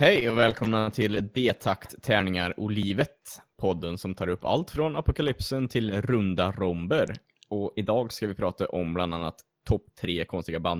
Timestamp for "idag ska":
7.76-8.26